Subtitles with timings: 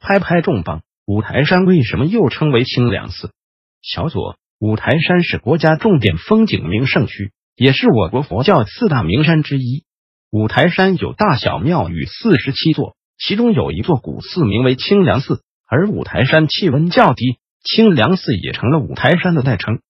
[0.00, 0.80] 拍拍重磅！
[1.06, 3.32] 五台山为什么又称为清凉寺？
[3.82, 9.84] 小左，五台山是国家重点风景名胜区，也是我国佛教四大名山之一。
[10.30, 15.42] 五台山有大小庙宇四十七座，其中有一座古寺名为清凉寺。
[15.66, 19.80] 而五台山气温较低，清凉寺也成了五台山的代称。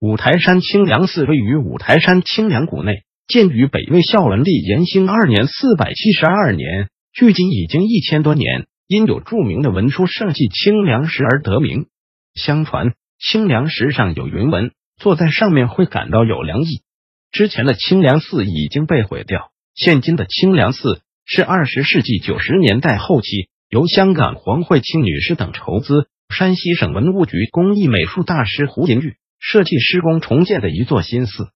[0.00, 8.66] 五台山清凉寺位于五台山清凉谷内，建于北魏孝文帝延兴二年（四百七十二年），距今已经一千多年。
[8.88, 11.86] 因有著名的文书圣迹清凉石而得名。
[12.34, 16.82] 相传清凉石上有云纹，坐在上面会感到有凉意。
[17.30, 31.48] 之前的清凉寺已经被毁掉，现今的清凉寺是二十世纪九十年代后期由香港黄慧清女士等筹资，山西省文物局工艺美术大师胡银玉设计施工重建的一座新寺。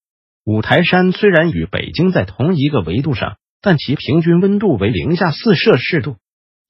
[0.44, 6.16] 五台山虽然与北京在同一个维度上，但其平均温度为零下四摄氏度。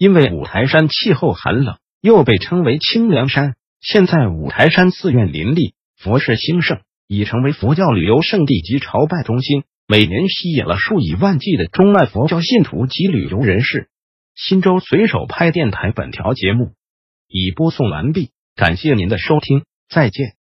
[0.02, 3.54] 因为五台山气候寒冷，又被称为清凉山。
[3.80, 13.90] 现在五台山寺院林立，佛事兴盛，已成为佛教旅游胜地及朝拜中心，每年吸引了数以万计的中外佛教信徒及旅游人士。
[14.34, 16.72] 新州随手拍电台本条节目
[17.28, 20.41] 已播送完毕，感谢您的收听，再见。